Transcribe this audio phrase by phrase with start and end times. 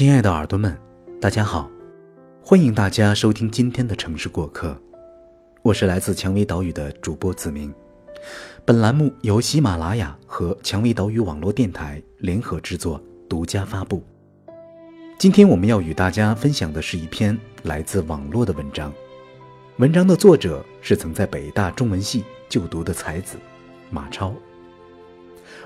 [0.00, 0.74] 亲爱的耳朵们，
[1.20, 1.70] 大家好，
[2.42, 4.74] 欢迎大家收听今天的城市过客，
[5.60, 7.70] 我是来自蔷薇岛屿的主播子明。
[8.64, 12.98] 本栏目由喜马拉雅和蔷薇岛屿网络电台联合制作，
[13.28, 14.02] 独家发布。
[15.18, 18.90] 今天我们要与大家分享的是一篇来自网络的文章，
[19.76, 23.36] 文章的作者是曾在北大中文系就读的才子
[23.90, 24.32] 马超。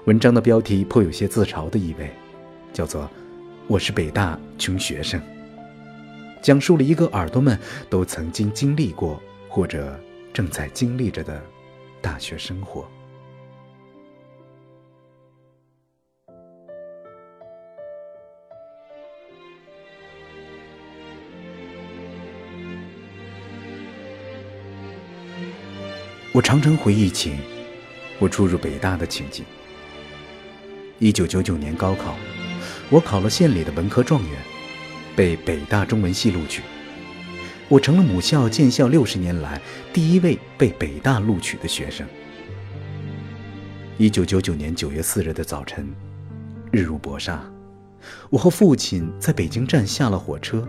[0.07, 2.11] 文章的标题颇有些自嘲的意味，
[2.73, 3.09] 叫做。
[3.67, 5.19] 我是北大穷学生，
[6.43, 9.99] 讲述了一个耳朵们都曾经经历过或者
[10.35, 11.43] 正在经历着的
[12.03, 12.87] 大学生活。
[26.33, 27.35] 我常常回忆起
[28.19, 29.43] 我初入北大的情景。
[30.99, 32.15] 一九九九年高考。
[32.91, 34.39] 我考了县里的文科状元，
[35.17, 36.63] 被北大中文系录取。
[37.69, 39.61] 我成了母校建校六十年来
[39.93, 42.07] 第一位被北大录取的学生。
[43.97, 45.89] 一九九九年九月四日的早晨，
[46.71, 47.43] 日如薄纱，
[48.29, 50.67] 我和父亲在北京站下了火车，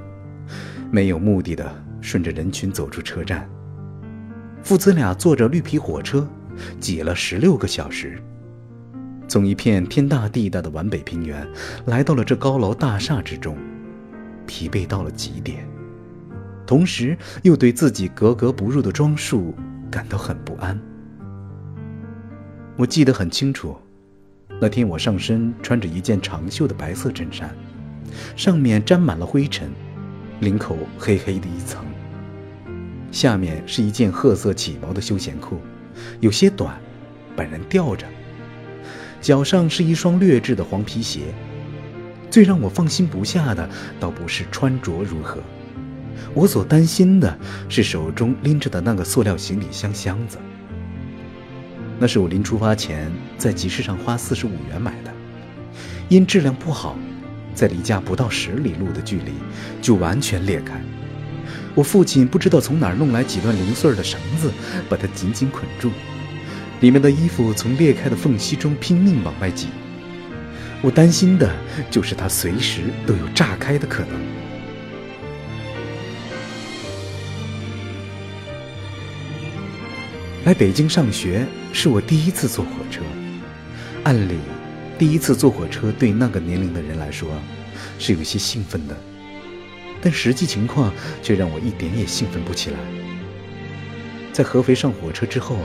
[0.89, 3.47] 没有目的的顺着人群走出车站。
[4.63, 6.27] 父子俩坐着绿皮火车，
[6.79, 8.23] 挤了十六个小时。
[9.27, 11.47] 从一片天大地大的皖北平原，
[11.85, 13.57] 来到了这高楼大厦之中，
[14.45, 15.67] 疲惫到了极点，
[16.65, 19.53] 同时又对自己格格不入的装束
[19.89, 20.79] 感到很不安。
[22.77, 23.75] 我记得很清楚，
[24.61, 27.49] 那天我上身穿着一件长袖的白色衬衫，
[28.35, 29.69] 上面沾满了灰尘，
[30.41, 31.83] 领口黑黑的一层，
[33.11, 35.59] 下面是一件褐色起毛的休闲裤，
[36.19, 36.77] 有些短，
[37.35, 38.05] 把人吊着。
[39.25, 41.33] 脚上是一双劣质的黄皮鞋，
[42.29, 43.67] 最让我放心不下的
[43.99, 45.39] 倒不是穿着如何，
[46.35, 47.35] 我所担心的
[47.67, 50.37] 是手中拎着的那个塑料行李箱箱子。
[51.97, 55.11] 那是我临出发前在集市上花四十五元买的，
[56.07, 56.95] 因质量不好，
[57.55, 59.31] 在离家不到十里路的距离
[59.81, 60.79] 就完全裂开。
[61.73, 64.51] 我父亲不知道从哪儿弄来几段零碎的绳子，
[64.87, 65.89] 把它紧紧捆住。
[66.85, 69.69] 里面的衣服从裂开的缝隙中拼命往外挤，
[70.83, 71.51] 我担心的
[71.89, 74.11] 就是它随时都有炸开的可能。
[80.45, 83.01] 来北京上学是我第一次坐火车，
[84.03, 84.35] 按理，
[84.99, 87.27] 第一次坐火车对那个年龄的人来说
[87.97, 88.95] 是有些兴奋的，
[90.03, 92.77] 但实际情况却让我一点也兴奋不起来。
[94.31, 95.57] 在合肥上火车之后。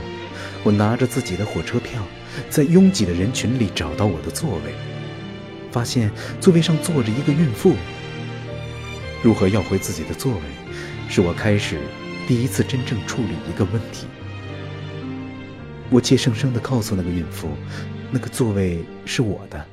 [0.63, 2.01] 我拿着自己的火车票，
[2.49, 4.73] 在拥挤的人群里找到我的座位，
[5.71, 7.75] 发现座位上坐着一个孕妇。
[9.23, 10.41] 如何要回自己的座位，
[11.09, 11.79] 是我开始
[12.27, 14.05] 第一次真正处理一个问题。
[15.89, 17.49] 我怯生生地告诉那个孕妇，
[18.11, 19.65] 那个座位是我的。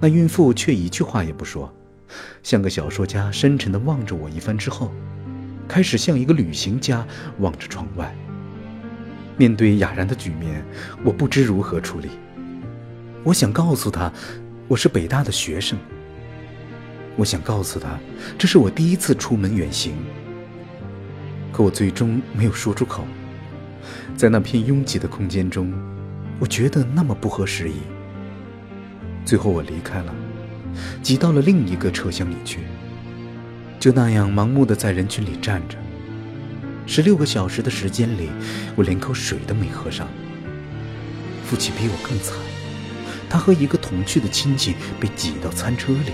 [0.00, 1.72] 那孕妇却一句话也不说，
[2.42, 4.92] 像个小说家深沉地望着我一番之后，
[5.66, 7.06] 开始像一个旅行家
[7.38, 8.14] 望着窗外。
[9.36, 10.64] 面对哑然的局面，
[11.04, 12.08] 我不知如何处理。
[13.22, 14.12] 我想告诉他，
[14.68, 15.78] 我是北大的学生。
[17.16, 17.98] 我想告诉他，
[18.38, 19.94] 这是我第一次出门远行。
[21.52, 23.04] 可我最终没有说出口。
[24.16, 25.72] 在那片拥挤的空间中，
[26.38, 27.74] 我觉得那么不合时宜。
[29.24, 30.14] 最后，我离开了，
[31.02, 32.60] 挤到了另一个车厢里去。
[33.78, 35.76] 就那样盲目的在人群里站着。
[36.86, 38.30] 十六个小时的时间里，
[38.76, 40.08] 我连口水都没喝上。
[41.44, 42.36] 父亲比我更惨，
[43.28, 46.12] 他和一个同去的亲戚被挤到餐车里，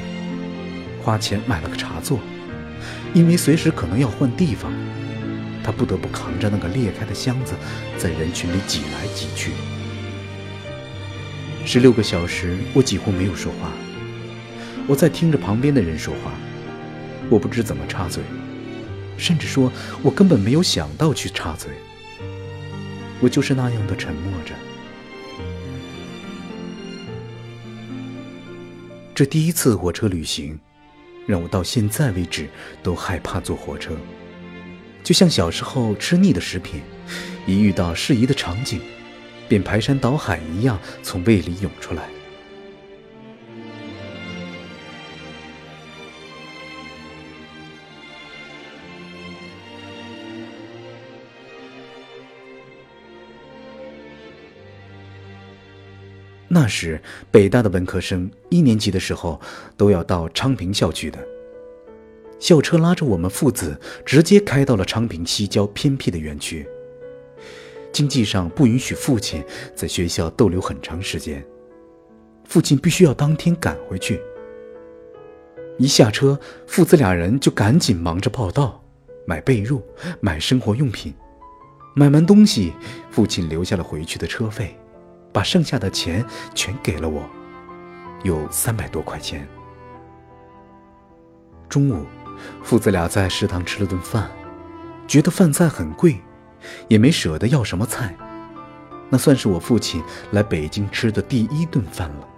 [1.02, 2.18] 花钱买了个茶座，
[3.12, 4.72] 因为随时可能要换地方，
[5.62, 7.54] 他不得不扛着那个裂开的箱子，
[7.98, 9.52] 在人群里挤来挤去。
[11.64, 13.70] 十六个小时，我几乎没有说话，
[14.86, 16.32] 我在听着旁边的人说话，
[17.28, 18.22] 我不知怎么插嘴。
[19.22, 19.70] 甚至说，
[20.02, 21.70] 我根本没有想到去插嘴，
[23.20, 24.52] 我就是那样的沉默着。
[29.14, 30.58] 这第一次火车旅行，
[31.24, 32.48] 让我到现在为止
[32.82, 33.96] 都害怕坐火车，
[35.04, 36.82] 就像小时候吃腻的食品，
[37.46, 38.80] 一遇到适宜的场景，
[39.48, 42.08] 便排山倒海一样从胃里涌出来。
[56.62, 59.40] 那时北大的文科生一年级的时候
[59.76, 61.18] 都要到昌平校区的。
[62.38, 63.76] 校车拉着我们父子，
[64.06, 66.64] 直接开到了昌平西郊偏僻的园区。
[67.90, 69.42] 经济上不允许父亲
[69.74, 71.44] 在学校逗留很长时间，
[72.44, 74.20] 父亲必须要当天赶回去。
[75.78, 76.38] 一下车，
[76.68, 78.80] 父子俩人就赶紧忙着报到，
[79.26, 79.82] 买被褥，
[80.20, 81.12] 买生活用品。
[81.96, 82.72] 买完东西，
[83.10, 84.76] 父亲留下了回去的车费，
[85.32, 86.24] 把剩下的钱
[86.54, 87.28] 全给了我，
[88.22, 89.48] 有三百多块钱。
[91.68, 92.04] 中午，
[92.62, 94.30] 父子俩在食堂吃了顿饭，
[95.08, 96.20] 觉得饭菜很贵，
[96.88, 98.14] 也没舍得要什么菜，
[99.08, 100.02] 那算是我父亲
[100.32, 102.28] 来北京吃的第一顿饭了。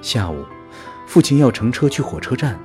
[0.00, 0.44] 下午，
[1.06, 2.58] 父亲要乘车去火车站，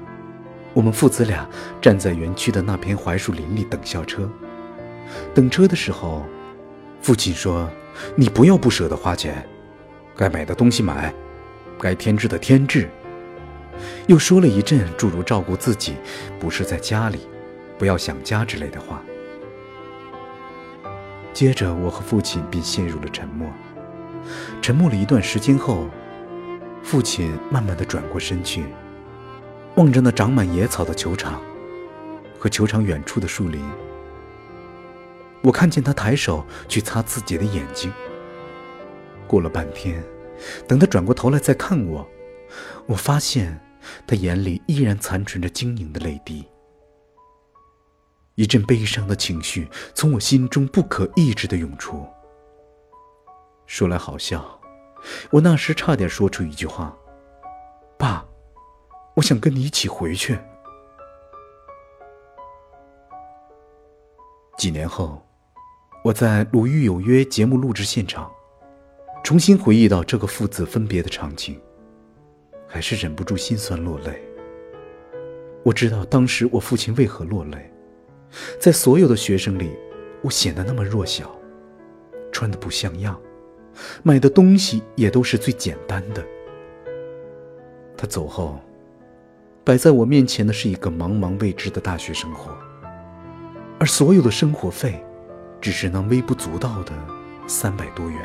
[0.74, 1.46] 我们父子俩
[1.82, 4.30] 站在园区的那片槐树林里等校车。
[5.34, 6.24] 等车的时候，
[7.02, 7.70] 父亲说
[8.16, 9.46] ：“你不要不舍得花钱，
[10.16, 11.14] 该买的东西买，
[11.80, 12.90] 该添置的添置。”
[14.08, 15.96] 又说了一阵诸如照顾自己
[16.40, 17.20] 不是在家里，
[17.78, 19.02] 不要想家之类的话。
[21.34, 23.50] 接着，我和父亲便陷入了沉默。
[24.62, 25.90] 沉默了一段时间后，
[26.84, 28.66] 父亲慢慢的转过身去，
[29.76, 31.42] 望着那长满野草的球场，
[32.38, 33.62] 和球场远处的树林。
[35.44, 37.92] 我看见他抬手去擦自己的眼睛。
[39.28, 40.04] 过了半天，
[40.68, 42.08] 等他转过头来再看我，
[42.86, 43.60] 我发现
[44.06, 46.48] 他眼里依然残存着晶莹的泪滴。
[48.36, 52.06] 一阵悲伤的情绪从我心中不可抑制的涌出。
[53.66, 54.60] 说来好笑，
[55.32, 56.96] 我那时差点说出一句话
[57.98, 58.26] ：“爸，
[59.16, 60.38] 我想跟你一起回去。”
[64.58, 65.26] 几年后。
[66.04, 68.28] 我在《鲁豫有约》节目录制现场，
[69.24, 71.62] 重新回忆到这个父子分别的场景，
[72.68, 74.20] 还是忍不住心酸落泪。
[75.62, 77.72] 我知道当时我父亲为何落泪，
[78.60, 79.70] 在所有的学生里，
[80.24, 81.40] 我显得那么弱小，
[82.32, 83.16] 穿的不像样，
[84.02, 86.26] 买的东西也都是最简单的。
[87.96, 88.60] 他走后，
[89.64, 92.52] 摆在我面前的是一个茫茫未知的大学生活，
[93.78, 95.00] 而所有的生活费。
[95.62, 96.92] 只是那微不足道的
[97.48, 98.20] 三百多元。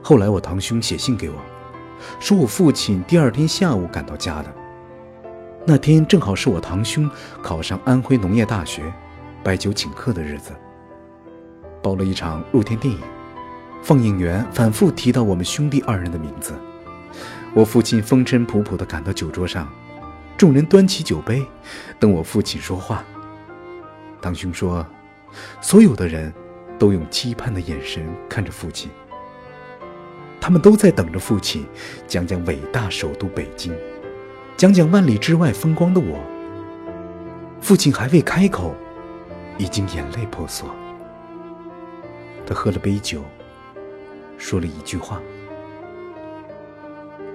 [0.00, 1.36] 后来我堂兄写信给我，
[2.20, 4.54] 说我父亲第二天下午赶到家的。
[5.66, 7.10] 那天正好是我堂兄
[7.42, 8.82] 考上安徽农业大学，
[9.42, 10.52] 摆酒请客的日子。
[11.82, 13.00] 包了一场露天电影，
[13.82, 16.54] 放映员反复提到我们兄弟二人的名字。
[17.54, 19.66] 我父亲风尘仆仆地赶到酒桌上，
[20.36, 21.46] 众人端起酒杯，
[21.98, 23.02] 等我父亲说话。
[24.24, 24.86] 堂兄说
[25.60, 26.32] ：“所有的人
[26.78, 28.90] 都用期盼的眼神看着父亲，
[30.40, 31.66] 他们都在等着父亲
[32.06, 33.76] 讲讲伟大首都北京，
[34.56, 36.18] 讲讲万里之外风光的我。
[37.60, 38.74] 父亲还未开口，
[39.58, 40.74] 已经眼泪婆娑。
[42.46, 43.22] 他喝了杯酒，
[44.38, 45.20] 说了一句话：‘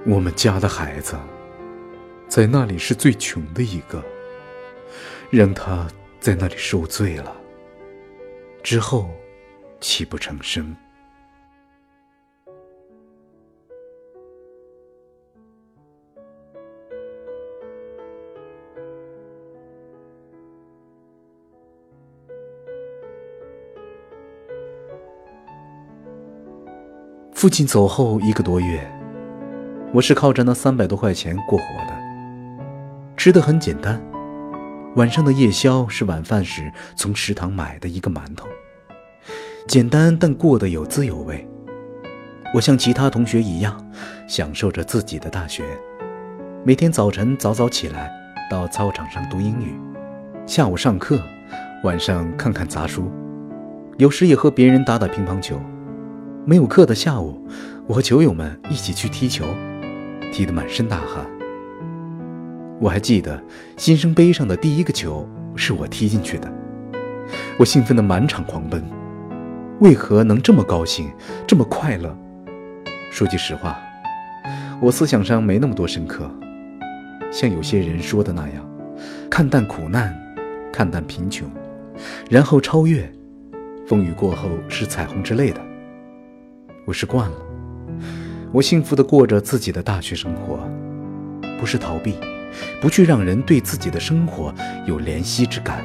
[0.08, 1.16] 我们家的孩子，
[2.28, 4.04] 在那里是最穷的一个，
[5.30, 5.88] 让他。’”
[6.20, 7.34] 在那里受罪了，
[8.62, 9.10] 之后
[9.80, 10.76] 泣不成声。
[27.32, 28.86] 父亲走后一个多月，
[29.94, 31.98] 我是靠着那三百多块钱过活的，
[33.16, 34.19] 吃的很简单。
[35.00, 38.46] 晚上的夜宵是晚饭时从食堂买的一个馒头，
[39.66, 41.48] 简单但过得有滋有味。
[42.54, 43.82] 我像其他同学一样，
[44.28, 45.64] 享受着自己的大学。
[46.66, 48.12] 每天早晨早早起来，
[48.52, 49.72] 到操场上读英语；
[50.46, 51.18] 下午上课，
[51.86, 53.10] 晚上看看杂书。
[53.98, 55.62] 有时也和别人打打乒乓球。
[56.46, 57.48] 没有课的下午，
[57.88, 59.46] 我和球友们一起去踢球，
[60.34, 61.26] 踢得满身大汗。
[62.80, 63.42] 我还记得
[63.76, 66.50] 新生杯上的第一个球是我踢进去的，
[67.58, 68.82] 我兴奋的满场狂奔。
[69.82, 71.10] 为何能这么高兴，
[71.46, 72.16] 这么快乐？
[73.12, 73.78] 说句实话，
[74.82, 76.32] 我思想上没那么多深刻，
[77.32, 78.66] 像有些人说的那样，
[79.30, 80.18] 看淡苦难，
[80.72, 81.50] 看淡贫穷，
[82.30, 83.10] 然后超越，
[83.88, 85.62] 风雨过后是彩虹之类的。
[86.86, 87.38] 我是惯了，
[88.54, 90.60] 我幸福的过着自己的大学生活，
[91.60, 92.16] 不是逃避。
[92.82, 94.54] 不去让人对自己的生活
[94.86, 95.84] 有怜惜之感，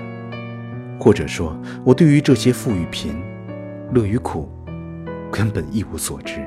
[0.98, 3.14] 或者说，我对于这些富与贫、
[3.92, 4.48] 乐与苦，
[5.30, 6.40] 根本一无所知。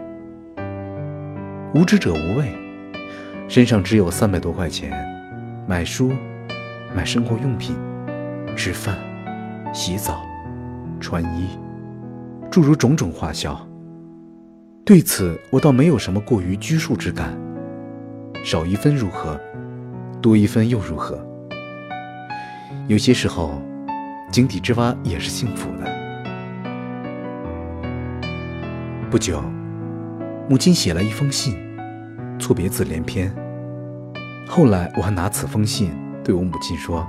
[1.75, 2.55] 无知者无畏，
[3.47, 4.91] 身上只有三百多块钱，
[5.67, 6.11] 买书、
[6.95, 7.75] 买生活用品、
[8.55, 8.97] 吃饭、
[9.73, 10.25] 洗澡、
[10.99, 11.49] 穿衣，
[12.49, 13.59] 诸如种种花销。
[14.85, 17.37] 对此，我倒没有什么过于拘束之感。
[18.43, 19.37] 少一分如何？
[20.21, 21.17] 多一分又如何？
[22.87, 23.61] 有些时候，
[24.31, 25.85] 井底之蛙也是幸福的。
[29.09, 29.41] 不久，
[30.49, 31.55] 母亲写了一封信，
[32.39, 33.33] 错别字连篇。
[34.47, 35.91] 后来，我还拿此封信
[36.23, 37.05] 对我母亲说：“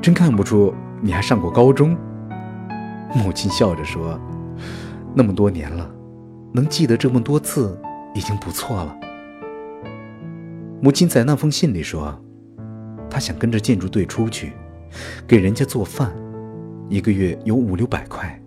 [0.00, 1.96] 真看不出你还上过高中。”
[3.14, 4.18] 母亲笑着说
[5.14, 5.90] ：“那么多年了。”
[6.52, 7.80] 能记得这么多字，
[8.14, 8.96] 已经不错了。
[10.82, 12.18] 母亲在那封信里说，
[13.10, 14.54] 她想跟着建筑队出去，
[15.26, 16.10] 给人家做饭，
[16.88, 18.40] 一个月有五六百块。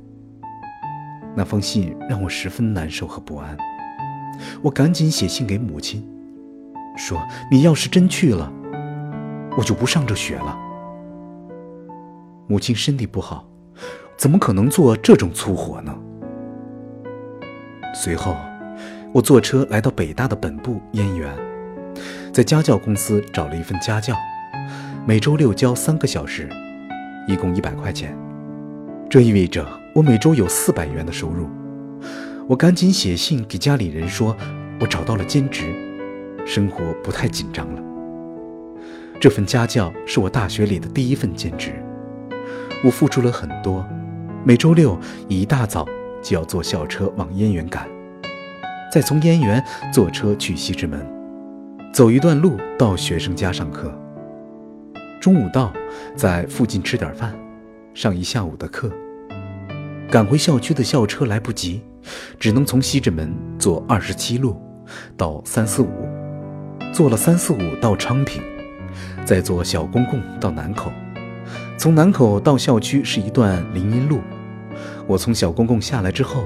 [1.35, 3.55] 那封信让我十分难受和不安，
[4.63, 6.03] 我赶紧写信给母亲，
[6.97, 7.21] 说
[7.51, 8.51] ：“你要是真去了，
[9.55, 10.57] 我就不上这学了。”
[12.49, 13.47] 母亲身体不好，
[14.17, 15.95] 怎么可能做这种粗活呢？
[17.93, 18.35] 随后，
[19.13, 21.31] 我坐车来到北大的本部燕园，
[22.33, 24.17] 在家教公司找了一份家教，
[25.05, 26.49] 每周六教三个小时，
[27.27, 28.17] 一共一百块钱。
[29.07, 29.63] 这意味着
[29.93, 31.47] 我每周有四百元的收入。
[32.47, 34.35] 我赶紧写信给家里人说，
[34.79, 35.75] 我找到了兼职，
[36.43, 37.83] 生活不太紧张了。
[39.19, 41.71] 这份家教是我大学里的第一份兼职，
[42.83, 43.87] 我付出了很多，
[44.43, 45.87] 每周六一大早。
[46.23, 47.85] 就要坐校车往燕园赶，
[48.89, 49.61] 再从燕园
[49.93, 51.05] 坐车去西直门，
[51.93, 53.93] 走一段路到学生家上课。
[55.21, 55.71] 中午到，
[56.15, 57.31] 在附近吃点饭，
[57.93, 58.91] 上一下午的课。
[60.09, 61.83] 赶回校区的校车来不及，
[62.39, 64.59] 只能从西直门坐二十七路
[65.15, 66.07] 到三四五，
[66.91, 68.41] 坐了三四五到昌平，
[69.23, 70.91] 再坐小公共到南口。
[71.77, 74.19] 从南口到校区是一段林荫路。
[75.05, 76.43] 我从小公共下来之后，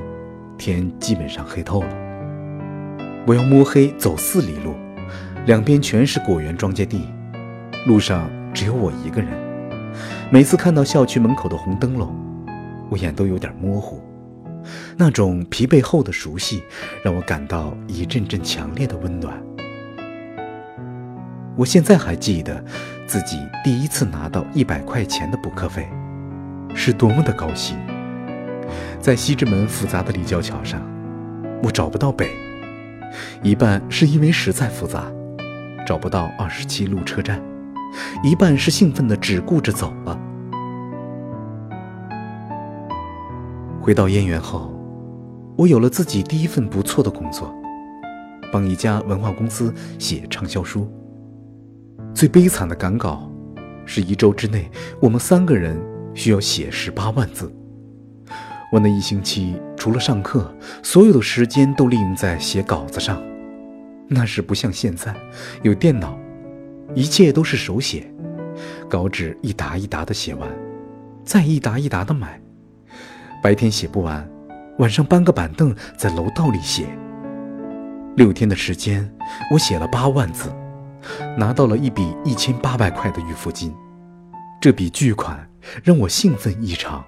[0.57, 1.89] 天基本上黑透了。
[3.25, 4.73] 我要摸黑走四里路，
[5.47, 7.07] 两边全是果园庄稼地，
[7.85, 9.29] 路上只有我一个人。
[10.29, 12.13] 每次看到校区门口的红灯笼，
[12.89, 14.03] 我眼都有点模糊。
[14.97, 16.61] 那种疲惫后的熟悉，
[17.01, 19.41] 让我感到一阵阵强烈的温暖。
[21.55, 22.61] 我现在还记得
[23.05, 25.87] 自己第一次拿到一百块钱的补课费，
[26.75, 27.77] 是多么的高兴。
[28.99, 30.81] 在西直门复杂的立交桥上，
[31.63, 32.31] 我找不到北，
[33.41, 35.09] 一半是因为实在复杂，
[35.87, 37.41] 找不到二十七路车站，
[38.21, 40.19] 一半是兴奋的只顾着走了。
[43.79, 44.69] 回到燕园后，
[45.55, 47.55] 我有了自己第一份不错的工作，
[48.51, 50.91] 帮一家文化公司写畅销书。
[52.13, 53.31] 最悲惨的赶稿，
[53.85, 55.81] 是一周之内我们三个人
[56.13, 57.49] 需要写十八万字。
[58.73, 60.53] 我那一星期除了上课，
[60.83, 63.17] 所有的时间都利用在写稿子上。
[64.07, 65.13] 那时不像现在，
[65.63, 66.17] 有电脑，
[66.95, 68.09] 一切都是手写，
[68.89, 70.49] 稿纸一沓一沓的写完，
[71.25, 72.39] 再一沓一沓的买。
[73.43, 74.27] 白天写不完，
[74.79, 76.87] 晚上搬个板凳在楼道里写。
[78.15, 79.07] 六天的时间，
[79.51, 80.51] 我写了八万字，
[81.37, 83.73] 拿到了一笔一千八百块的预付金。
[84.59, 85.47] 这笔巨款
[85.83, 87.03] 让我兴奋异常。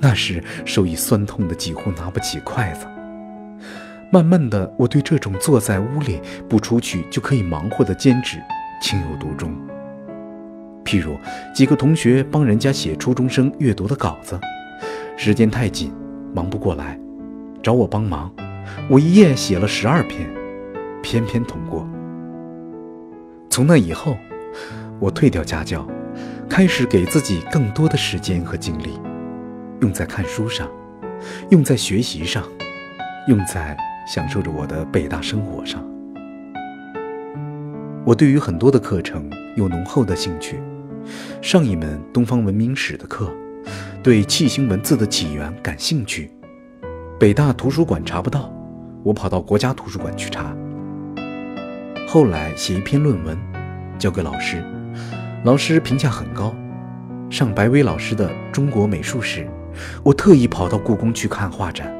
[0.00, 2.86] 那时手已酸痛的几乎拿不起筷子。
[4.10, 8.38] 慢慢的，我对这种坐在屋里不出去就可以忙活的兼职
[8.80, 9.52] 情有独钟。
[10.82, 11.18] 譬如
[11.54, 14.40] 几个同学帮人家写初中生阅读的稿子，
[15.18, 15.92] 时间太紧，
[16.34, 16.98] 忙不过来，
[17.62, 18.32] 找我帮忙，
[18.88, 20.26] 我一夜写了十二篇，
[21.02, 21.86] 偏偏通过。
[23.50, 24.16] 从那以后，
[24.98, 25.86] 我退掉家教，
[26.48, 28.98] 开始给自己更多的时间和精力。
[29.82, 30.66] 用在看书上，
[31.50, 32.42] 用在学习上，
[33.28, 33.76] 用在
[34.08, 35.84] 享受着我的北大生活上。
[38.06, 40.58] 我对于很多的课程有浓厚的兴趣。
[41.42, 43.30] 上一门东方文明史的课，
[44.02, 46.30] 对楔形文字的起源感兴趣。
[47.20, 48.50] 北大图书馆查不到，
[49.02, 50.56] 我跑到国家图书馆去查。
[52.06, 53.38] 后来写一篇论文，
[53.98, 54.64] 交给老师，
[55.44, 56.54] 老师评价很高。
[57.28, 59.42] 上白薇老师的《中国美术史》。
[60.02, 61.94] 我特意跑到故宫去看画展，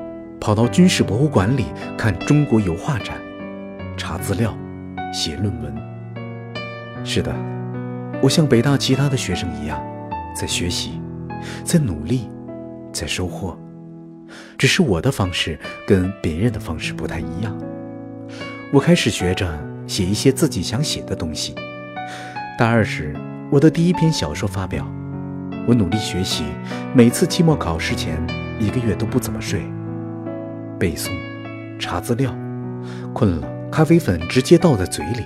[0.49, 3.21] 跑到军事博物馆里看中国油画展，
[3.99, 4.57] 查资料，
[5.13, 5.75] 写论文。
[7.05, 7.31] 是的，
[8.23, 9.79] 我像北大其他的学生一样，
[10.35, 11.03] 在学习，
[11.65, 12.31] 在努力，
[12.95, 13.59] 在收获。
[14.57, 17.55] 只是我的方式跟别人的方式不太一样。
[18.73, 19.47] 我开始学着
[19.87, 21.55] 写一些自己想写的东西。
[22.59, 23.15] 大二时，
[23.53, 24.91] 我的第一篇小说发表。
[25.67, 26.45] 我努力学习，
[26.95, 28.17] 每次期末考试前
[28.59, 29.61] 一个月都不怎么睡，
[30.79, 31.11] 背诵、
[31.79, 32.35] 查资料，
[33.13, 35.25] 困了咖啡粉直接倒在嘴里。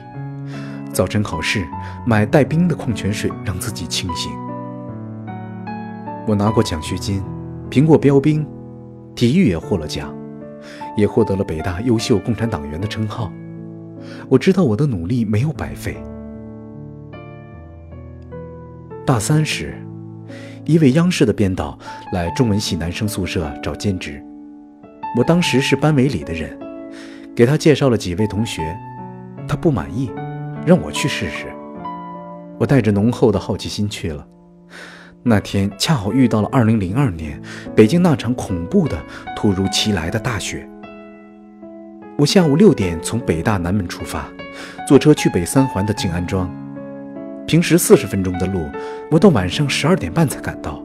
[0.93, 1.67] 早晨考试，
[2.07, 4.33] 买带冰的矿泉水让自己清醒。
[6.27, 7.23] 我拿过奖学金，
[7.69, 8.47] 评过标兵，
[9.15, 10.15] 体育也获了奖，
[10.97, 13.33] 也获得了北大优秀共产党员的称号。
[14.29, 15.97] 我知道我的努力没有白费。
[19.05, 19.75] 大三时。
[20.65, 21.77] 一位央视的编导
[22.13, 24.23] 来中文系男生宿舍找兼职，
[25.17, 26.59] 我当时是班委里的人，
[27.35, 28.63] 给他介绍了几位同学，
[29.47, 30.11] 他不满意，
[30.65, 31.47] 让我去试试。
[32.59, 34.27] 我带着浓厚的好奇心去了。
[35.23, 37.41] 那天恰好遇到了2002年
[37.77, 38.97] 北京那场恐怖的、
[39.37, 40.69] 突如其来的大雪。
[42.17, 44.29] 我下午六点从北大南门出发，
[44.89, 46.51] 坐车去北三环的静安庄。
[47.47, 48.67] 平时四十分钟的路，
[49.11, 50.83] 我到晚上十二点半才赶到。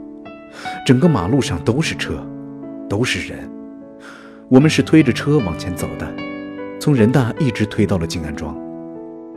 [0.86, 2.24] 整个马路上都是车，
[2.90, 3.50] 都是人。
[4.50, 6.08] 我们是推着车往前走的，
[6.80, 8.58] 从人大一直推到了静安庄。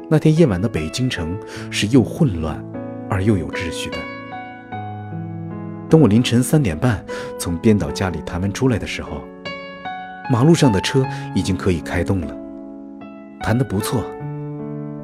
[0.09, 1.37] 那天夜晚的北京城
[1.69, 2.64] 是又混乱
[3.09, 3.97] 而又有秩序的。
[5.88, 7.05] 等我凌晨三点半
[7.38, 9.23] 从编导家里谈完出来的时候，
[10.31, 12.37] 马路上的车已经可以开动了，
[13.40, 14.05] 谈得不错。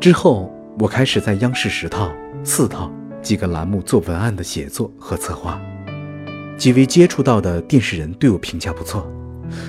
[0.00, 0.52] 之后。
[0.78, 2.12] 我开始在央视十套、
[2.44, 5.58] 四套几个栏目做文案的写作和策划，
[6.58, 9.10] 几位接触到的电视人对我评价不错，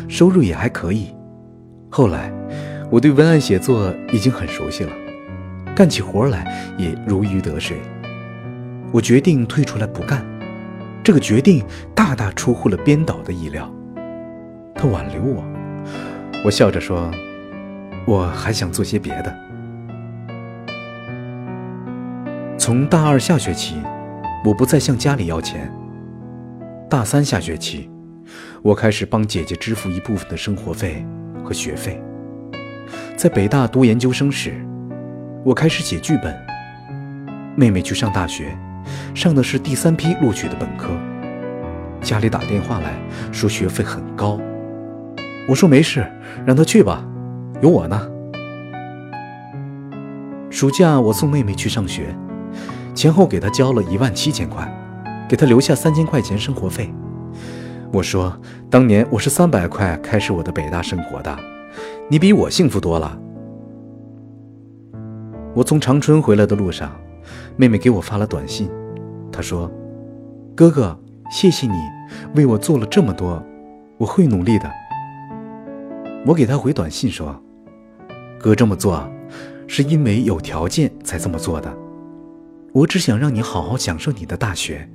[0.07, 1.15] 收入也还可以。
[1.89, 2.31] 后来，
[2.91, 4.91] 我对文案写作已经很熟悉了，
[5.75, 7.77] 干起活来也如鱼得水。
[8.91, 10.25] 我决定退出来不干，
[11.03, 13.69] 这个决定大大出乎了编导的意料，
[14.73, 15.43] 他挽留我。
[16.45, 17.11] 我笑着说
[18.07, 19.35] ：“我还想做些别的。”
[22.57, 23.75] 从大二下学期，
[24.45, 25.71] 我不再向家里要钱。
[26.89, 27.89] 大三下学期，
[28.67, 31.01] 我开始帮姐姐支付一部分的生活费
[31.41, 32.03] 和学费。
[33.15, 34.61] 在北大读研究生时，
[35.45, 36.35] 我开始写剧本。
[37.55, 38.53] 妹妹去上大学，
[39.15, 40.89] 上的是第三批录取的本科。
[42.01, 42.93] 家里打电话来
[43.31, 44.37] 说学费很高，
[45.47, 46.05] 我说没事，
[46.45, 47.07] 让她去吧，
[47.61, 48.11] 有我呢。
[50.49, 52.13] 暑假我送妹妹去上学。
[52.93, 54.69] 前后给她交了一万七千块，
[55.29, 56.93] 给她留下三千块钱生活费。
[57.93, 58.37] 我说
[58.69, 61.37] ：“当年我是三百块开始我的北大生活的，
[62.09, 63.17] 你比我幸福多了。”
[65.55, 66.91] 我从长春回来的路上，
[67.55, 68.69] 妹妹给我发了短信，
[69.31, 69.71] 她说
[70.53, 70.99] ：“哥哥，
[71.31, 71.73] 谢谢你
[72.35, 73.41] 为我做了这么多，
[73.97, 74.69] 我会努力的。”
[76.27, 77.41] 我给她回短信说
[78.37, 79.09] ：“哥这么做，
[79.65, 81.73] 是因为有条件才这么做的。”
[82.73, 84.87] 我只想让你好好享受你的大学，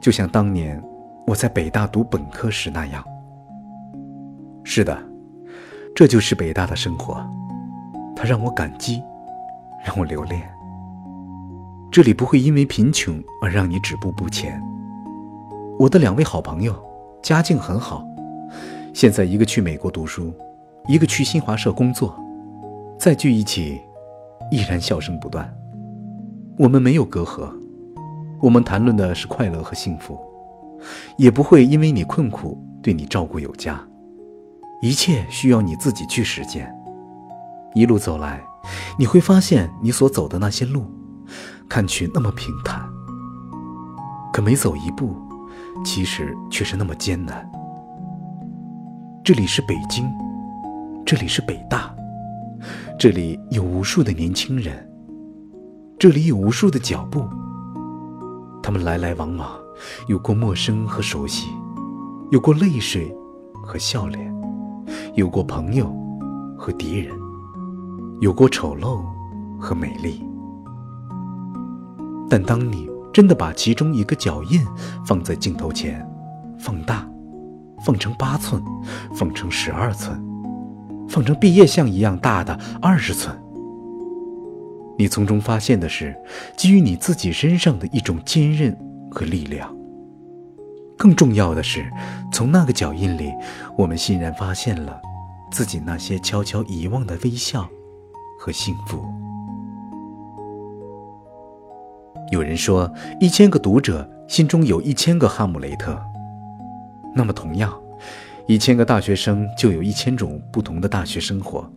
[0.00, 0.82] 就像当年
[1.26, 3.04] 我在北大读本科时那样。
[4.64, 4.96] 是的，
[5.94, 7.24] 这就是北大的生活，
[8.14, 9.02] 它让我感激，
[9.84, 10.42] 让我留恋。
[11.90, 14.62] 这里不会因为贫穷而让你止步不前。
[15.78, 16.74] 我的两位好朋友，
[17.22, 18.06] 家境很好，
[18.94, 20.32] 现在一个去美国读书，
[20.88, 22.18] 一个去新华社工作，
[22.98, 23.80] 再聚一起，
[24.50, 25.52] 依然笑声不断。
[26.58, 27.52] 我们没有隔阂，
[28.40, 30.18] 我们谈论的是快乐和幸福，
[31.16, 33.80] 也不会因为你困苦对你照顾有加，
[34.80, 36.72] 一切需要你自己去实践。
[37.74, 38.42] 一路走来，
[38.98, 40.84] 你会发现你所走的那些路，
[41.68, 42.82] 看去那么平坦，
[44.32, 45.16] 可每走一步，
[45.84, 47.48] 其实却是那么艰难。
[49.24, 50.10] 这里是北京，
[51.06, 51.94] 这里是北大，
[52.98, 54.88] 这里有无数的年轻人。
[55.98, 57.24] 这里有无数的脚步，
[58.60, 59.48] 他们来来往往，
[60.06, 61.48] 有过陌生和熟悉，
[62.30, 63.14] 有过泪水
[63.62, 64.34] 和笑脸，
[65.14, 65.92] 有过朋友
[66.56, 67.14] 和敌人，
[68.20, 69.02] 有过丑陋
[69.58, 70.24] 和美丽。
[72.28, 74.60] 但当你真的把其中一个脚印
[75.04, 76.06] 放在镜头前，
[76.58, 77.06] 放大，
[77.84, 78.62] 放成八寸，
[79.14, 80.18] 放成十二寸，
[81.08, 83.36] 放成毕业相一样大的二十寸。
[84.98, 86.14] 你从中发现的是
[86.56, 88.76] 基于你自己身上的一种坚韧
[89.12, 89.72] 和力量。
[90.96, 91.90] 更重要的是，
[92.32, 93.32] 从那个脚印里，
[93.76, 95.00] 我们欣然发现了
[95.50, 97.68] 自己那些悄悄遗忘的微笑
[98.38, 99.04] 和幸福。
[102.30, 106.00] 有人说，一千个读者心中有一千个哈姆雷特。
[107.14, 107.78] 那么，同样，
[108.46, 111.70] 一千个大学生就有一千种不同的大学生活。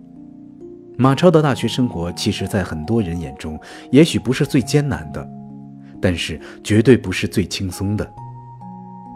[0.97, 3.59] 马超的大学生活，其实，在很多人眼中，
[3.91, 5.27] 也许不是最艰难的，
[6.05, 8.13] 但是绝对不是最轻松的。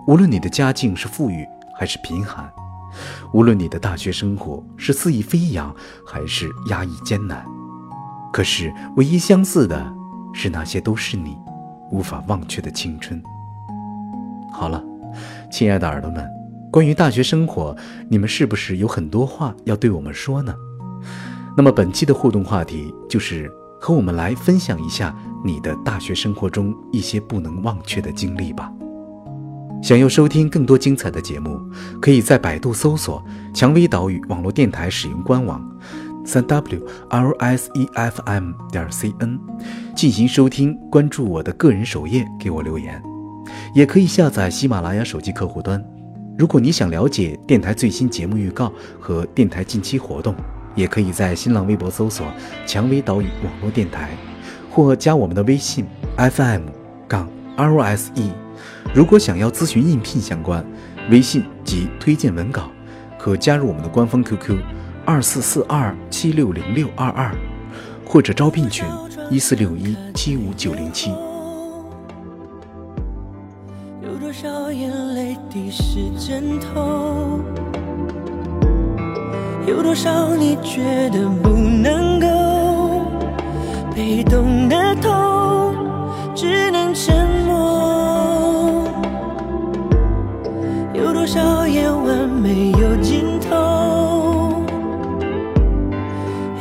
[0.08, 1.46] 无论你的家境是富裕
[1.78, 2.52] 还是贫寒，
[3.32, 5.72] 无论你的大学生活是肆意飞扬
[6.04, 7.46] 还是压抑艰难，
[8.34, 9.94] 可是唯一相似的，
[10.34, 11.38] 是那些都是你
[11.92, 13.22] 无法忘却的青春。
[14.52, 14.84] 好了，
[15.52, 16.28] 亲爱的耳朵们，
[16.72, 17.78] 关于大学生活，
[18.10, 20.56] 你们是不是有很多话要对我们说呢？
[21.56, 23.48] 那么本期的互动话题就是
[23.80, 28.72] 和我们来分享一下你的大学生活中一些不能忘却的经历吧。
[29.82, 31.58] 想要收听更多精彩的节目，
[32.02, 33.24] 可以在百度搜索
[33.56, 35.66] “蔷薇岛屿网络电台”，使用官网
[36.26, 39.40] 三 w r s e f m 点 c n
[39.96, 40.78] 进行收听。
[40.92, 43.02] 关注我的个人首页，给我留言。
[43.74, 45.82] 也可以下载喜马拉雅手机客户端。
[46.38, 50.36] 如果你想了解电台最新节目预告和电台近期活动。
[50.80, 52.26] 也可以在新浪微博搜索
[52.66, 54.12] “蔷薇岛屿网络电台”，
[54.72, 56.62] 或加我们的微信 FM
[57.06, 58.32] 杠 ROSE。
[58.94, 60.66] 如果想要咨询应聘相关，
[61.12, 62.72] 微信及推荐文稿，
[63.20, 64.58] 可加入我们的官方 QQ
[65.06, 67.36] 二四四二七六零六二二，
[68.06, 68.88] 或者招聘群
[69.30, 71.12] 一四六一七五九零七。
[74.02, 77.42] 有多少眼泪滴湿枕头？
[79.68, 82.28] 有多少你觉得不能够
[83.96, 85.76] 被动的痛，
[86.34, 88.88] 只能沉默？
[90.94, 94.64] 有多少夜晚没有尽头？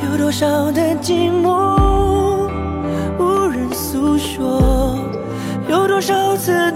[0.05, 2.49] 有多少的寂寞
[3.19, 4.99] 无人诉说？
[5.69, 6.73] 有多少次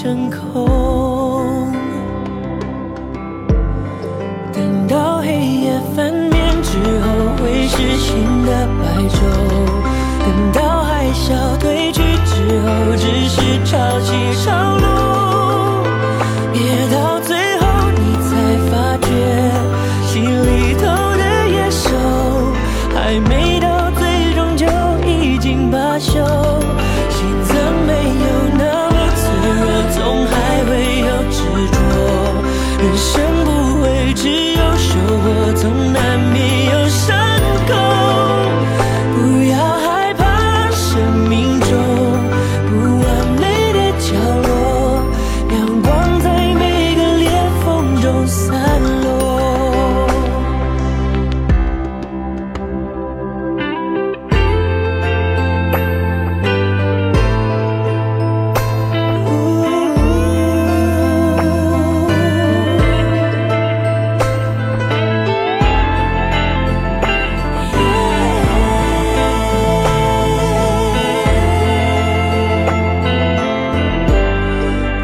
[0.00, 1.74] 成空。
[4.52, 6.30] 等到黑夜翻面
[6.62, 7.08] 之后，
[7.42, 8.14] 会是新
[8.46, 9.18] 的白昼；
[10.20, 14.12] 等到海啸退去之后，只是潮起
[14.44, 14.77] 潮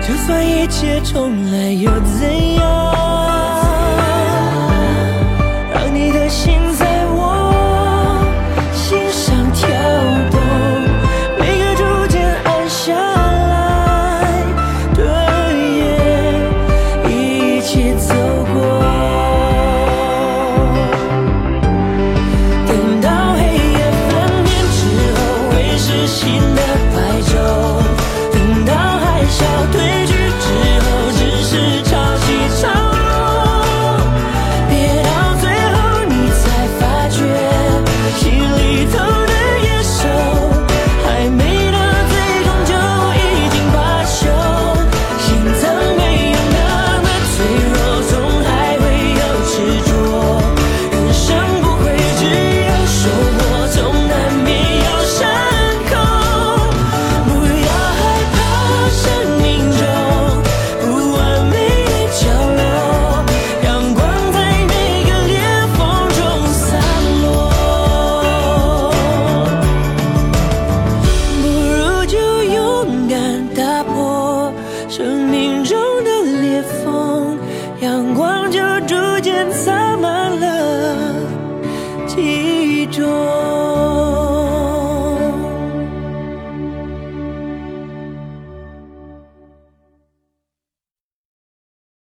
[0.06, 2.63] 就算一切重来又怎样